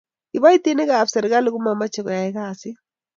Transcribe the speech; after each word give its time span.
Kibaitinik 0.31 0.89
ab 0.97 1.07
serkali 1.13 1.49
komamche 1.51 2.01
koyai 2.05 2.31
kasit 2.37 2.77